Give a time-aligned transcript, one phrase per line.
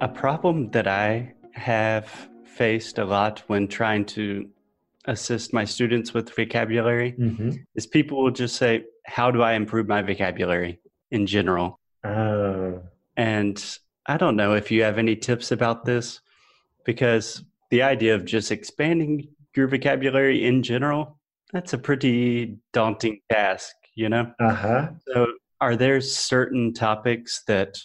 [0.00, 4.48] A problem that I have faced a lot when trying to
[5.06, 7.50] assist my students with vocabulary Mm-hmm.
[7.74, 10.80] is people will just say, How do I improve my vocabulary
[11.10, 11.80] in general?
[12.04, 12.80] Oh,
[13.16, 16.20] And I don't know if you have any tips about this
[16.84, 21.18] because the idea of just expanding your vocabulary in general,
[21.52, 24.32] that's a pretty daunting task, you know?
[24.38, 24.88] uh huh.
[25.08, 25.26] So,
[25.60, 27.78] are there certain topics that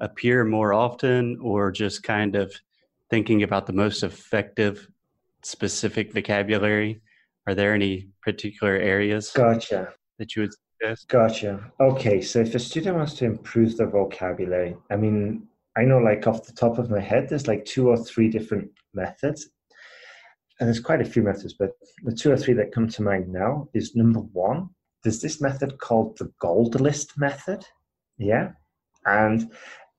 [0.00, 2.52] appear more often, or just kind of
[3.10, 4.88] thinking about the most effective
[5.42, 7.00] specific vocabulary?
[7.46, 9.92] Are there any particular areas Gotcha.
[10.18, 11.08] that you would suggest?
[11.08, 11.72] Gotcha.
[11.80, 15.46] Okay, so if a student wants to improve their vocabulary, I mean,
[15.76, 18.70] I know like off the top of my head, there's like two or three different
[18.94, 19.50] methods.
[20.60, 21.72] And there's quite a few methods, but
[22.04, 24.70] the two or three that come to mind now is number one,
[25.02, 27.66] there's this method called the gold list method.
[28.18, 28.52] Yeah.
[29.04, 29.50] And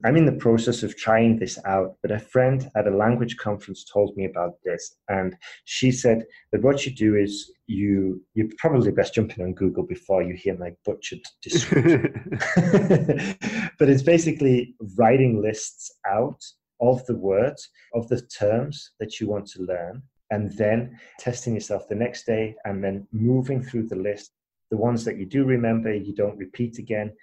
[0.06, 3.84] I'm in the process of trying this out, but a friend at a language conference
[3.84, 4.98] told me about this.
[5.10, 9.84] And she said that what you do is you you're probably best jumping on Google
[9.84, 12.40] before you hear my butchered description.
[13.80, 16.40] but it's basically writing lists out
[16.80, 21.88] of the words, of the terms that you want to learn, and then testing yourself
[21.88, 24.32] the next day and then moving through the list.
[24.70, 27.14] The ones that you do remember, you don't repeat again.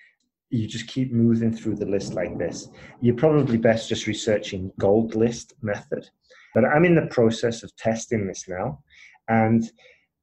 [0.52, 2.68] You just keep moving through the list like this.
[3.00, 6.08] You're probably best just researching gold list method.
[6.54, 8.82] But I'm in the process of testing this now.
[9.28, 9.64] And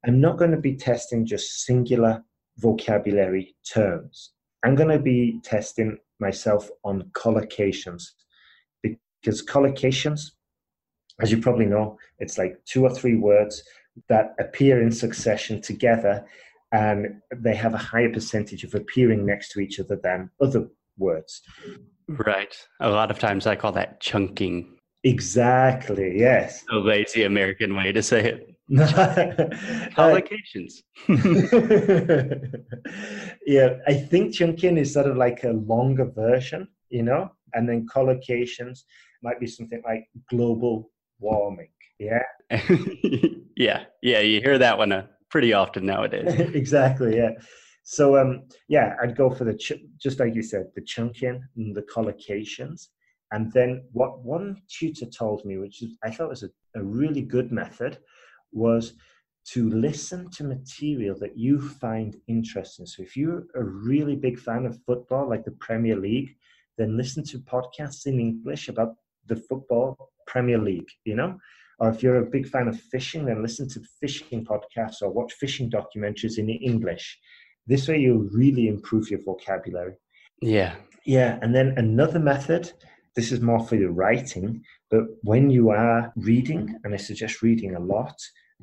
[0.06, 2.24] I'm not going to be testing just singular
[2.58, 4.34] vocabulary terms.
[4.64, 8.04] I'm going to be testing myself on collocations
[8.84, 10.22] because collocations,
[11.22, 13.64] as you probably know, it's like two or three words
[14.10, 16.24] that appear in succession together
[16.72, 20.68] and they have a higher percentage of appearing next to each other than other
[20.98, 21.42] words.
[22.08, 22.56] right.
[22.80, 26.66] A lot of times I call that chunking, Exactly, yes.
[26.70, 28.56] a lazy American way to say it.
[29.96, 30.84] Collocations.
[33.48, 37.88] yeah, I think chunking is sort of like a longer version, you know, and then
[37.88, 38.82] collocations
[39.24, 41.70] might be something like global warming.
[41.98, 42.24] Yeah,
[43.56, 43.86] yeah.
[44.02, 44.20] Yeah.
[44.20, 46.34] You hear that one uh, pretty often nowadays.
[46.54, 47.18] exactly.
[47.18, 47.32] Yeah.
[47.84, 51.76] So, um, yeah, I'd go for the ch- just like you said, the chunking and
[51.76, 52.88] the collocations,
[53.32, 57.22] and then what one tutor told me, which is I thought was a, a really
[57.22, 58.00] good method,
[58.52, 58.94] was
[59.54, 62.86] to listen to material that you find interesting.
[62.86, 66.36] So if you're a really big fan of football, like the Premier League,
[66.78, 71.38] then listen to podcasts in English about the football Premier League, you know?
[71.80, 75.34] Or if you're a big fan of fishing, then listen to fishing podcasts or watch
[75.34, 77.18] fishing documentaries in English.
[77.68, 79.96] This way you'll really improve your vocabulary.
[80.42, 80.76] Yeah.
[81.06, 82.72] Yeah, and then another method,
[83.16, 87.76] this is more for your writing, but when you are reading, and I suggest reading
[87.76, 88.16] a lot,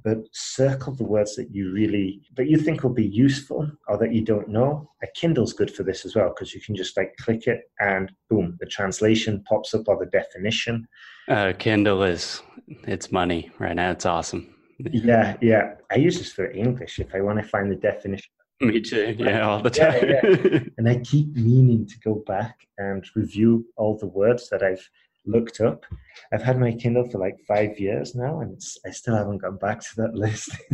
[0.05, 4.12] but circle the words that you really that you think will be useful or that
[4.12, 4.91] you don't know.
[5.03, 8.12] A Kindle's good for this as well because you can just like click it and
[8.29, 10.87] boom, the translation pops up or the definition.
[11.29, 12.43] Uh, Kindle is,
[12.84, 13.91] it's money right now.
[13.91, 14.55] It's awesome.
[14.79, 15.75] Yeah, yeah.
[15.91, 18.31] I use this for English if I want to find the definition.
[18.61, 19.17] Me too.
[19.19, 19.47] Yeah.
[19.47, 20.09] All the time.
[20.09, 20.73] Yeah, time.
[20.78, 24.89] And I keep meaning to go back and review all the words that I've
[25.26, 25.84] looked up.
[26.32, 29.59] I've had my Kindle for like five years now, and it's, I still haven't gone
[29.59, 30.50] back to that list.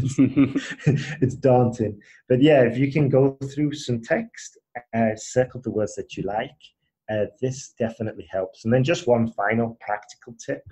[1.22, 2.00] it's daunting.
[2.28, 4.58] But yeah, if you can go through some text,
[4.94, 6.50] uh, circle the words that you like,
[7.10, 8.64] uh, this definitely helps.
[8.64, 10.64] And then just one final practical tip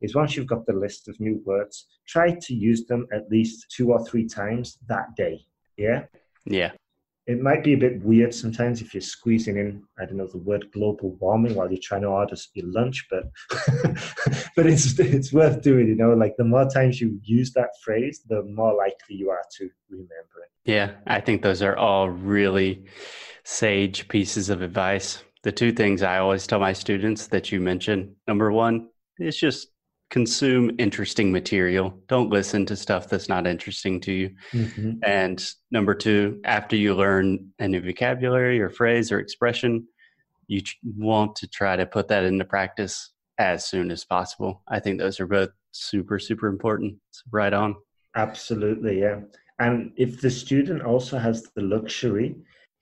[0.00, 3.66] is once you've got the list of new words, try to use them at least
[3.70, 5.46] two or three times that day.
[5.76, 6.04] Yeah
[6.46, 6.72] yeah.
[7.26, 10.38] It might be a bit weird sometimes if you're squeezing in i don't know the
[10.38, 13.24] word global warming while you're trying to order your lunch but
[14.56, 18.22] but it's it's worth doing you know like the more times you use that phrase
[18.28, 20.92] the more likely you are to remember it Yeah.
[21.06, 22.84] I think those are all really
[23.44, 25.22] sage pieces of advice.
[25.42, 28.88] The two things I always tell my students that you mentioned number one
[29.18, 29.68] is just
[30.10, 31.98] consume interesting material.
[32.06, 34.30] Don't listen to stuff that's not interesting to you.
[34.52, 34.92] Mm-hmm.
[35.04, 39.86] And number two, after you learn a new vocabulary or phrase or expression,
[40.46, 40.62] you
[40.96, 44.62] want to try to put that into practice as soon as possible.
[44.68, 46.96] I think those are both super, super important.
[47.10, 47.74] It's right on.
[48.14, 49.20] Absolutely, yeah.
[49.58, 52.36] And if the student also has the luxury,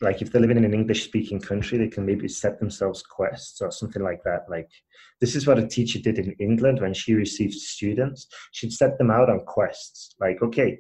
[0.05, 3.61] like if they're living in an English speaking country, they can maybe set themselves quests
[3.61, 4.43] or something like that.
[4.49, 4.71] Like
[5.21, 8.27] this is what a teacher did in England when she received students.
[8.53, 10.15] She'd set them out on quests.
[10.21, 10.79] Like, okay,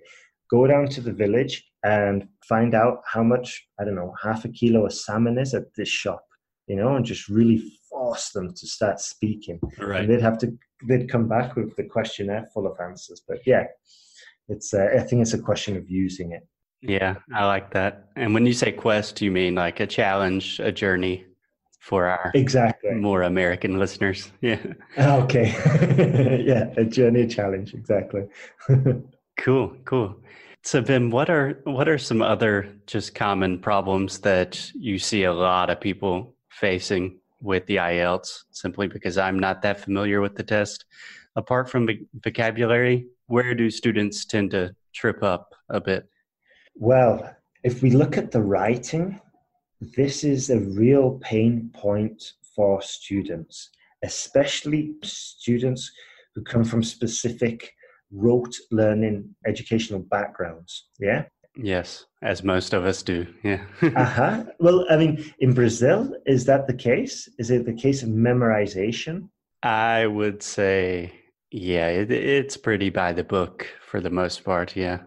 [0.50, 4.48] go down to the village and find out how much, I don't know, half a
[4.48, 6.24] kilo of salmon is at this shop,
[6.66, 9.58] you know, and just really force them to start speaking.
[9.78, 10.00] Right.
[10.00, 10.52] And they'd have to
[10.86, 13.22] they'd come back with the questionnaire full of answers.
[13.26, 13.64] But yeah,
[14.48, 16.46] it's uh, I think it's a question of using it.
[16.86, 18.08] Yeah, I like that.
[18.16, 21.24] And when you say quest, you mean like a challenge, a journey
[21.80, 24.30] for our exactly more American listeners.
[24.40, 24.58] Yeah.
[24.98, 25.52] Okay.
[26.46, 27.74] yeah, a journey challenge.
[27.74, 28.22] Exactly.
[29.38, 29.76] cool.
[29.84, 30.16] Cool.
[30.62, 35.32] So Ben, what are what are some other just common problems that you see a
[35.32, 38.44] lot of people facing with the IELTS?
[38.50, 40.86] Simply because I'm not that familiar with the test.
[41.36, 46.08] Apart from the vocabulary, where do students tend to trip up a bit?
[46.74, 49.20] Well, if we look at the writing,
[49.80, 52.22] this is a real pain point
[52.54, 53.70] for students,
[54.02, 55.90] especially students
[56.34, 57.72] who come from specific
[58.10, 60.88] rote learning educational backgrounds.
[60.98, 61.24] Yeah.
[61.56, 63.26] Yes, as most of us do.
[63.44, 63.62] Yeah.
[63.82, 64.44] uh huh.
[64.58, 67.28] Well, I mean, in Brazil, is that the case?
[67.38, 69.28] Is it the case of memorization?
[69.62, 71.12] I would say,
[71.52, 74.74] yeah, it, it's pretty by the book for the most part.
[74.74, 75.02] Yeah.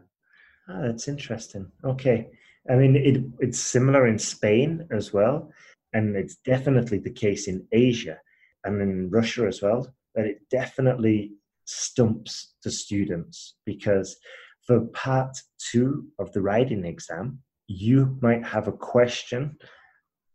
[0.70, 1.72] Ah, that's interesting.
[1.84, 2.30] Okay.
[2.70, 5.52] I mean, it, it's similar in Spain as well,
[5.94, 8.18] and it's definitely the case in Asia
[8.66, 9.94] and in Russia as well.
[10.16, 11.34] That it definitely
[11.66, 14.18] stumps the students because
[14.66, 15.38] for part
[15.72, 19.58] two of the writing exam, you might have a question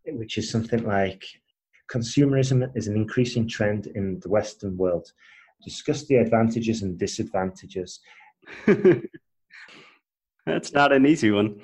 [0.06, 1.24] which is something like
[1.90, 5.12] consumerism is an increasing trend in the Western world.
[5.64, 8.00] Discuss the advantages and disadvantages.
[10.46, 11.60] That's not an easy one.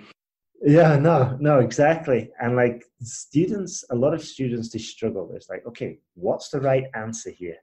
[0.62, 2.30] Yeah, no, no, exactly.
[2.40, 5.30] And like students, a lot of students, they struggle.
[5.34, 7.56] It's like, okay, what's the right answer here?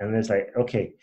[0.00, 0.94] And there's like, okay,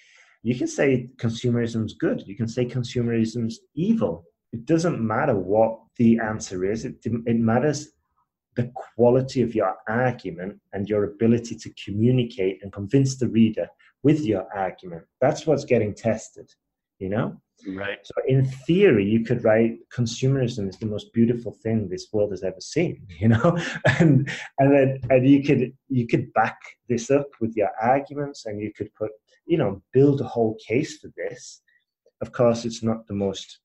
[0.43, 2.23] you can say consumerism's good.
[2.25, 4.25] You can say consumerism's evil.
[4.53, 6.85] It doesn't matter what the answer is.
[6.85, 7.89] It, it matters
[8.55, 13.67] the quality of your argument and your ability to communicate and convince the reader
[14.03, 15.03] with your argument.
[15.21, 16.51] That's what's getting tested,
[16.99, 17.39] you know?
[17.67, 17.97] Right.
[18.03, 22.44] So in theory, you could write consumerism is the most beautiful thing this world has
[22.44, 23.57] ever seen, you know,
[23.99, 24.29] and
[24.59, 26.57] and then and you could you could back
[26.88, 29.11] this up with your arguments, and you could put
[29.47, 31.61] you know build a whole case for this.
[32.21, 33.59] Of course, it's not the most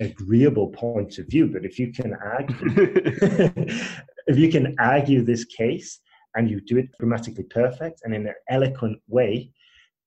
[0.00, 2.56] agreeable point of view, but if you can argue,
[4.26, 6.00] if you can argue this case
[6.34, 9.50] and you do it grammatically perfect and in an eloquent way,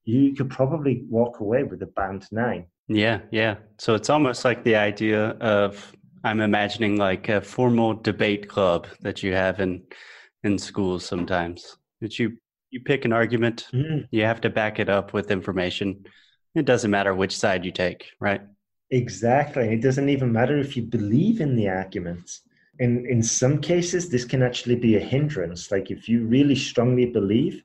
[0.06, 3.56] you could probably walk away with a band nine yeah, yeah.
[3.78, 5.92] So it's almost like the idea of
[6.24, 9.84] I'm imagining like a formal debate club that you have in
[10.44, 11.78] in schools sometimes.
[12.02, 12.38] That you
[12.70, 14.08] you pick an argument, mm.
[14.12, 16.06] you have to back it up with information.
[16.54, 18.42] It doesn't matter which side you take, right?
[18.92, 19.74] Exactly.
[19.74, 22.40] It doesn't even matter if you believe in the argument.
[22.80, 25.72] In in some cases this can actually be a hindrance.
[25.72, 27.64] Like if you really strongly believe,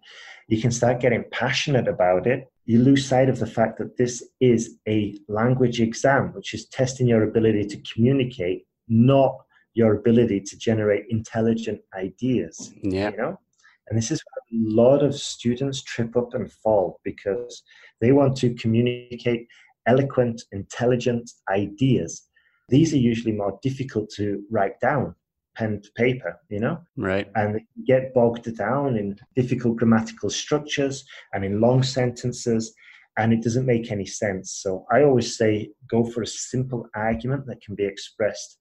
[0.51, 4.23] you can start getting passionate about it you lose sight of the fact that this
[4.39, 9.35] is a language exam, which is testing your ability to communicate, not
[9.75, 12.73] your ability to generate intelligent ideas.
[12.81, 13.11] Yeah.
[13.11, 13.41] You know?
[13.89, 17.65] And this is where a lot of students trip up and fall because
[18.01, 19.49] they want to communicate
[19.87, 22.29] eloquent, intelligent ideas.
[22.69, 25.17] These are usually more difficult to write down
[25.57, 26.79] pen to paper, you know?
[26.97, 27.31] Right.
[27.35, 32.75] And get bogged down in difficult grammatical structures and in long sentences,
[33.19, 34.61] and it doesn't make any sense.
[34.63, 38.59] So I always say go for a simple argument that can be expressed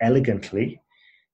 [0.00, 0.80] elegantly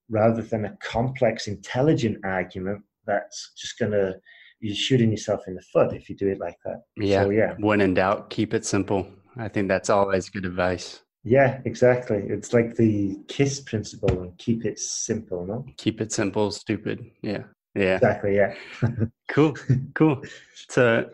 [0.09, 4.15] rather than a complex, intelligent argument that's just going to
[4.61, 6.83] you're shooting yourself in the foot if you do it like that.
[6.97, 7.25] Yeah.
[7.25, 7.55] So, yeah.
[7.59, 9.07] When in doubt, keep it simple.
[9.37, 11.03] I think that's always good advice.
[11.25, 12.23] Yeah, exactly.
[12.29, 15.65] It's like the KISS principle and keep it simple, no?
[15.79, 17.11] Keep it simple, stupid.
[17.23, 17.45] Yeah.
[17.75, 17.97] Yeah.
[17.97, 18.37] Exactly.
[18.37, 18.55] Yeah.
[19.29, 19.57] cool.
[19.95, 20.23] Cool.
[20.69, 21.09] So,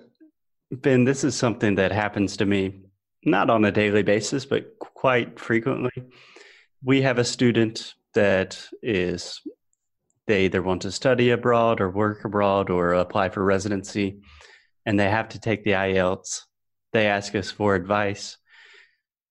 [0.72, 2.80] Ben, this is something that happens to me
[3.24, 5.92] not on a daily basis, but quite frequently.
[6.82, 9.40] We have a student that is,
[10.26, 14.22] they either want to study abroad or work abroad or apply for residency,
[14.86, 16.42] and they have to take the IELTS.
[16.92, 18.38] They ask us for advice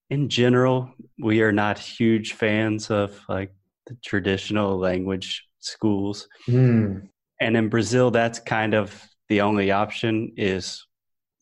[0.09, 3.53] in general, we are not huge fans of like
[3.87, 6.27] the traditional language schools.
[6.47, 7.09] Mm.
[7.39, 10.85] And in Brazil, that's kind of the only option is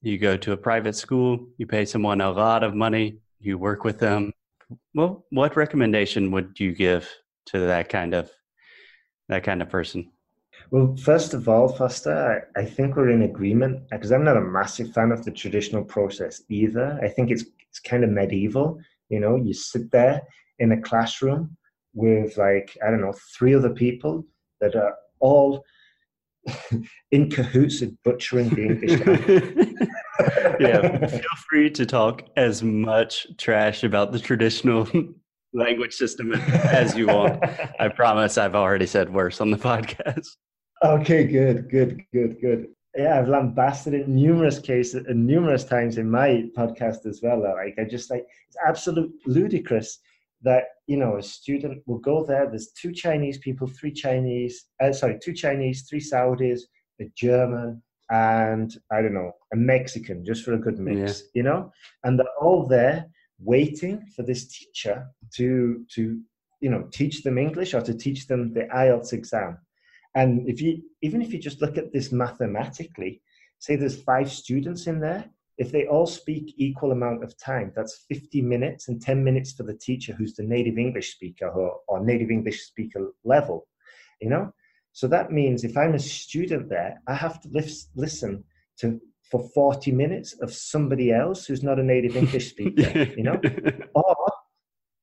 [0.01, 3.83] you go to a private school, you pay someone a lot of money, you work
[3.83, 4.33] with them.
[4.93, 7.09] Well, what recommendation would you give
[7.47, 8.29] to that kind of
[9.29, 10.12] that kind of person?
[10.69, 14.38] Well, first of all, Foster, I, I think we're in agreement uh, because I'm not
[14.38, 17.00] a massive fan of the traditional process either.
[17.01, 18.79] I think it's it's kind of medieval.
[19.09, 20.21] You know, you sit there
[20.59, 21.55] in a classroom
[21.93, 24.25] with like I don't know three other people
[24.59, 25.63] that are all
[27.12, 29.00] in cahoots with butchering the English.
[29.05, 29.89] language.
[30.59, 34.88] yeah, feel free to talk as much trash about the traditional
[35.53, 37.41] language system as you want.
[37.79, 40.27] I promise I've already said worse on the podcast.
[40.84, 42.67] Okay, good, good, good, good.
[42.96, 47.41] Yeah, I've lambasted it numerous cases and numerous times in my podcast as well.
[47.41, 50.00] Like I just like it's absolute ludicrous
[50.43, 52.48] that you know a student will go there.
[52.48, 56.62] There's two Chinese people, three Chinese, uh, sorry, two Chinese, three Saudis,
[57.01, 57.81] a German,
[58.12, 61.25] and I don't know, a Mexican, just for a good mix, yeah.
[61.34, 61.72] you know,
[62.03, 63.07] and they're all there
[63.39, 66.19] waiting for this teacher to to
[66.62, 69.57] you know teach them English or to teach them the IELTS exam.
[70.17, 73.21] And if you even if you just look at this mathematically,
[73.59, 78.05] say there's five students in there, if they all speak equal amount of time, that's
[78.09, 82.03] 50 minutes and 10 minutes for the teacher who's the native English speaker or, or
[82.03, 83.67] native English speaker level,
[84.19, 84.51] you know?
[84.91, 87.50] So that means if I'm a student there, I have to
[87.95, 88.43] listen
[88.79, 93.39] to for 40 minutes of somebody else who's not a native English speaker, you know?
[93.93, 94.15] Or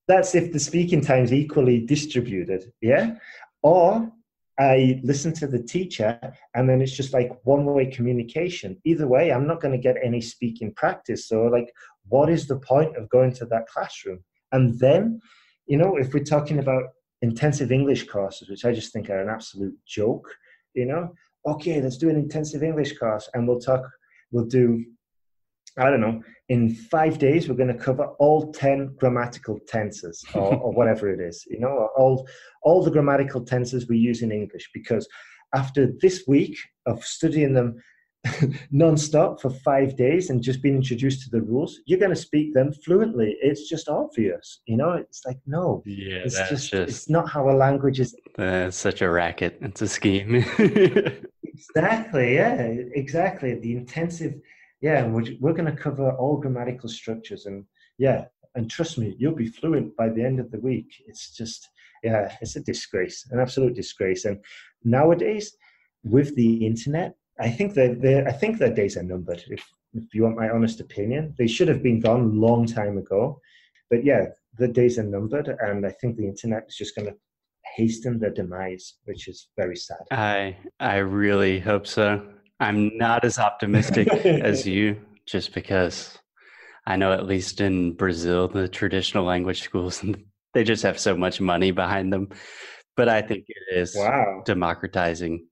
[0.09, 3.14] that's if the speaking time's equally distributed, yeah?
[3.62, 4.11] Or
[4.58, 6.18] I listen to the teacher
[6.54, 8.80] and then it's just like one way communication.
[8.84, 11.28] Either way, I'm not going to get any speaking practice.
[11.28, 11.73] So, like,
[12.08, 14.23] what is the point of going to that classroom?
[14.52, 15.20] And then,
[15.66, 16.84] you know, if we're talking about
[17.23, 20.28] intensive English courses, which I just think are an absolute joke,
[20.75, 21.12] you know,
[21.46, 23.84] okay, let's do an intensive English course and we'll talk
[24.34, 24.84] we'll do,
[25.78, 30.54] I don't know, in five days, we're going to cover all 10 grammatical tenses or,
[30.54, 32.28] or whatever it is, you know, all,
[32.62, 34.71] all the grammatical tenses we use in English.
[34.73, 35.09] Because
[35.54, 37.76] after this week of studying them
[38.71, 42.54] non-stop for five days and just being introduced to the rules you're going to speak
[42.54, 47.11] them fluently it's just obvious you know it's like no yeah it's just, just, it's
[47.11, 50.43] not how a language is It's such a racket it's a scheme
[51.54, 52.35] Exactly.
[52.35, 52.54] Yeah.
[52.95, 53.54] Exactly.
[53.54, 54.35] The intensive.
[54.85, 57.64] Yeah, we're, we're going to cover all grammatical structures, and
[57.97, 60.91] yeah, and trust me, you'll be fluent by the end of the week.
[61.07, 61.71] It's just,
[62.03, 64.26] yeah, it's a disgrace, an absolute disgrace.
[64.26, 64.37] And
[64.85, 65.57] nowadays,
[66.03, 69.43] with the internet, I think that I think their days are numbered.
[69.49, 69.64] If
[69.95, 73.41] if you want my honest opinion, they should have been gone long time ago.
[73.88, 74.26] But yeah,
[74.59, 77.17] the days are numbered, and I think the internet is just going to
[77.76, 80.05] hasten their demise, which is very sad.
[80.11, 82.07] I I really hope so.
[82.64, 86.18] I'm not as optimistic as you, just because
[86.87, 90.02] I know at least in Brazil, the traditional language schools,
[90.54, 92.30] they just have so much money behind them.
[92.97, 94.42] But I think it is wow.
[94.47, 95.47] democratizing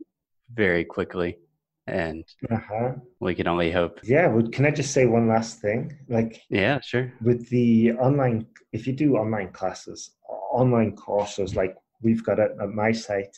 [0.55, 1.39] very quickly.
[1.87, 2.93] And uh-huh.
[3.21, 4.01] we can only hope.
[4.05, 4.29] Yeah.
[4.29, 5.99] Well, can I just say one last thing?
[6.09, 7.13] Like, yeah, sure.
[7.21, 10.13] With the online, if you do online classes,
[10.53, 13.37] online courses like we've got at, at my site,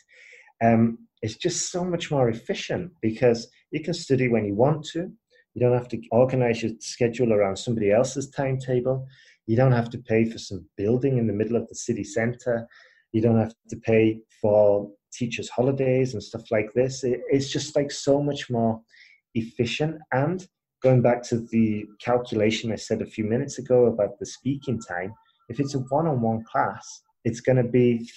[0.63, 5.11] um, it's just so much more efficient because you can study when you want to.
[5.55, 9.07] You don't have to organize your schedule around somebody else's timetable.
[9.47, 12.69] You don't have to pay for some building in the middle of the city center.
[13.11, 17.01] You don't have to pay for teachers' holidays and stuff like this.
[17.05, 18.81] it's just like so much more
[19.35, 19.97] efficient.
[20.13, 20.47] And
[20.81, 25.13] going back to the calculation I said a few minutes ago about the speaking time,
[25.49, 28.09] if it's a one on one class, it's going to be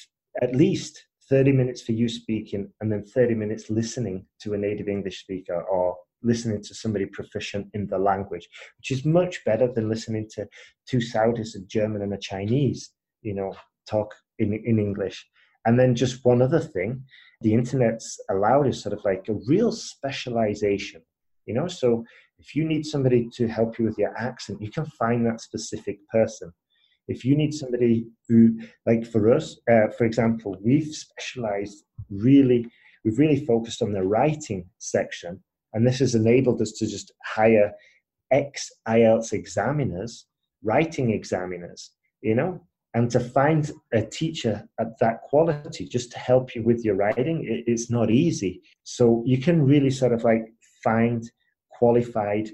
[0.43, 4.87] at least 30 minutes for you speaking and then 30 minutes listening to a native
[4.87, 9.89] English speaker or listening to somebody proficient in the language, which is much better than
[9.89, 10.47] listening to
[10.87, 12.91] two Saudis, a German and a Chinese,
[13.21, 13.53] you know,
[13.87, 15.25] talk in, in English.
[15.65, 17.03] And then just one other thing,
[17.41, 21.01] the internet's allowed is sort of like a real specialization,
[21.45, 22.03] you know, so
[22.39, 25.99] if you need somebody to help you with your accent, you can find that specific
[26.09, 26.51] person.
[27.07, 32.69] If you need somebody who, like for us, uh, for example, we've specialized really,
[33.05, 35.41] we've really focused on the writing section,
[35.73, 37.71] and this has enabled us to just hire
[38.31, 40.25] ex IELTS examiners,
[40.63, 42.61] writing examiners, you know,
[42.93, 47.45] and to find a teacher at that quality just to help you with your writing,
[47.45, 48.61] it, it's not easy.
[48.83, 50.47] So you can really sort of like
[50.83, 51.23] find
[51.71, 52.49] qualified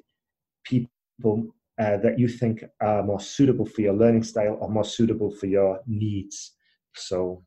[0.65, 1.47] people
[1.79, 5.47] uh, that you think are more suitable for your learning style or more suitable for
[5.47, 6.53] your needs.
[6.95, 7.43] So,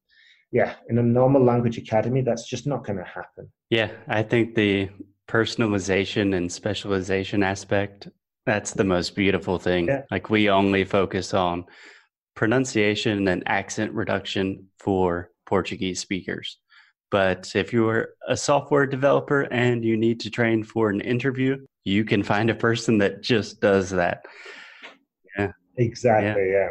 [0.53, 3.51] yeah, in a normal language academy, that's just not going to happen.
[3.71, 4.89] Yeah, I think the
[5.29, 8.09] personalization and specialization aspect
[8.47, 9.89] that's the most beautiful thing.
[9.89, 10.03] Yeah.
[10.11, 11.65] Like we only focus on
[12.37, 16.59] pronunciation and accent reduction for Portuguese speakers.
[17.11, 22.05] But if you're a software developer and you need to train for an interview, you
[22.05, 24.25] can find a person that just does that.
[25.39, 25.53] Yeah.
[25.77, 26.51] Exactly.
[26.51, 26.71] Yeah.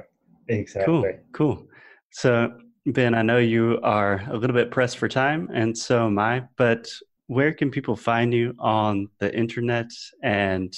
[0.49, 0.55] yeah.
[0.55, 1.13] Exactly.
[1.31, 1.55] Cool.
[1.55, 1.67] Cool.
[2.11, 2.51] So,
[2.85, 6.43] Ben, I know you are a little bit pressed for time, and so am I.
[6.57, 6.89] But
[7.27, 9.89] where can people find you on the internet?
[10.21, 10.73] And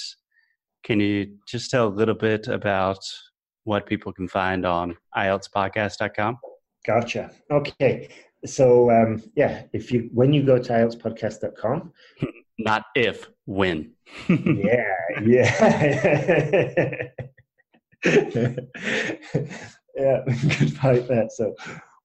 [0.84, 3.00] can you just tell a little bit about
[3.64, 6.38] what people can find on IELTSpodcast.com?
[6.86, 7.32] Gotcha.
[7.50, 8.08] Okay.
[8.46, 11.92] So um, yeah, if you when you go to IELTSpodcast.com,
[12.60, 13.92] not if, when.
[14.28, 15.54] yeah, yeah.
[19.96, 20.22] yeah,
[20.58, 21.28] good point there.
[21.30, 21.54] So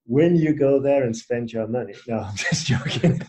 [0.06, 3.22] when you go there and spend your money, no, I'm just joking.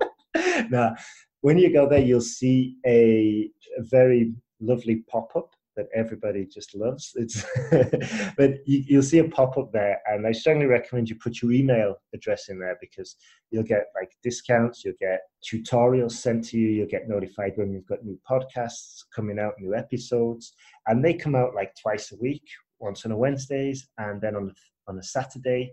[0.70, 0.96] now,
[1.40, 3.48] when you go there, you'll see a,
[3.78, 7.12] a very lovely pop up that everybody just loves.
[7.14, 7.44] It's
[8.36, 11.52] but you, will see a pop up there, and I strongly recommend you put your
[11.52, 13.16] email address in there because
[13.50, 17.86] you'll get like discounts, you'll get tutorials sent to you, you'll get notified when we've
[17.86, 20.54] got new podcasts coming out, new episodes,
[20.86, 22.44] and they come out like twice a week,
[22.80, 24.52] once on a Wednesdays, and then on
[24.88, 25.72] on a Saturday,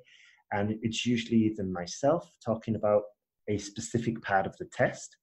[0.51, 3.03] and it's usually either myself talking about
[3.49, 5.17] a specific part of the test,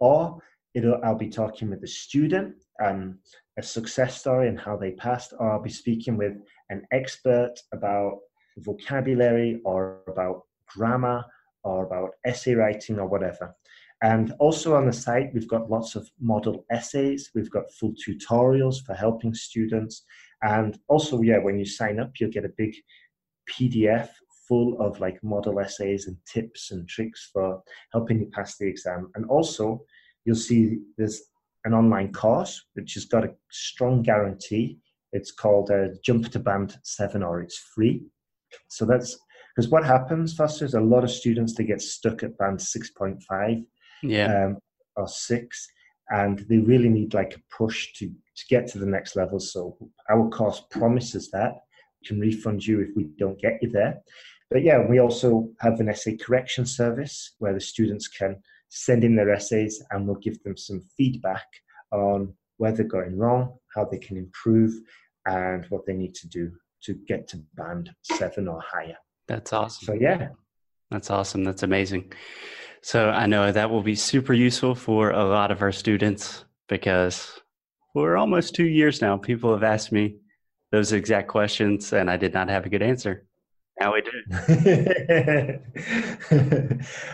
[0.00, 0.38] or
[0.74, 3.18] it'll I'll be talking with the student um,
[3.58, 6.34] a success story and how they passed, or I'll be speaking with
[6.70, 8.18] an expert about
[8.58, 11.24] vocabulary or about grammar
[11.62, 13.54] or about essay writing or whatever.
[14.02, 17.30] And also on the site, we've got lots of model essays.
[17.34, 20.04] We've got full tutorials for helping students.
[20.42, 22.74] And also, yeah, when you sign up, you'll get a big
[23.48, 24.10] PDF
[24.46, 29.10] full of like model essays and tips and tricks for helping you pass the exam.
[29.14, 29.82] And also,
[30.24, 31.22] you'll see there's
[31.64, 34.78] an online course which has got a strong guarantee.
[35.12, 38.02] It's called uh, Jump to Band 7 or it's free.
[38.68, 39.16] So that's
[39.54, 43.64] because what happens, Foster, is a lot of students they get stuck at band 6.5
[44.02, 44.46] yeah.
[44.46, 44.58] Um,
[44.96, 45.68] or 6
[46.10, 49.40] and they really need like a push to, to get to the next level.
[49.40, 49.76] So
[50.10, 51.54] our course promises that.
[52.02, 54.00] We can refund you if we don't get you there.
[54.50, 58.36] But yeah, we also have an essay correction service where the students can
[58.74, 61.46] send in their essays and we'll give them some feedback
[61.92, 64.72] on where they're going wrong, how they can improve,
[65.26, 66.50] and what they need to do
[66.82, 68.96] to get to band seven or higher.
[69.28, 69.86] That's awesome.
[69.86, 70.28] So, yeah.
[70.90, 71.44] That's awesome.
[71.44, 72.12] That's amazing.
[72.82, 77.40] So, I know that will be super useful for a lot of our students because
[77.94, 80.16] we're almost two years now, people have asked me
[80.72, 83.24] those exact questions and I did not have a good answer.
[83.80, 84.10] Now we do.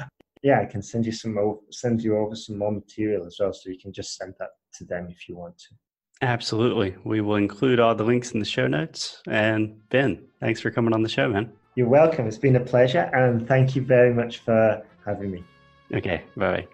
[0.43, 1.37] yeah, I can send you some
[1.71, 4.85] send you over some more material as well, so you can just send that to
[4.85, 5.75] them if you want to.
[6.23, 9.23] Absolutely, we will include all the links in the show notes.
[9.27, 11.53] And Ben, thanks for coming on the show, man.
[11.77, 12.27] You're welcome.
[12.27, 15.45] It's been a pleasure, and thank you very much for having me.
[15.93, 16.67] Okay, bye.